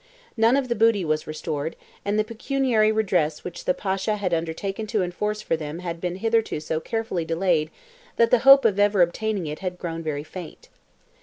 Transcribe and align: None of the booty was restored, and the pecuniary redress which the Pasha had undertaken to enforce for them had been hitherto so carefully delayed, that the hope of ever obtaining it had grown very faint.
None 0.35 0.57
of 0.57 0.67
the 0.67 0.73
booty 0.73 1.05
was 1.05 1.27
restored, 1.27 1.75
and 2.03 2.17
the 2.17 2.23
pecuniary 2.23 2.91
redress 2.91 3.43
which 3.43 3.65
the 3.65 3.75
Pasha 3.75 4.15
had 4.15 4.33
undertaken 4.33 4.87
to 4.87 5.03
enforce 5.03 5.43
for 5.43 5.55
them 5.55 5.77
had 5.77 6.01
been 6.01 6.15
hitherto 6.15 6.59
so 6.59 6.79
carefully 6.79 7.23
delayed, 7.23 7.69
that 8.15 8.31
the 8.31 8.39
hope 8.39 8.65
of 8.65 8.79
ever 8.79 9.03
obtaining 9.03 9.45
it 9.45 9.59
had 9.59 9.77
grown 9.77 10.01
very 10.01 10.23
faint. 10.23 10.69